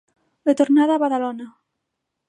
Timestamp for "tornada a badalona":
0.59-1.47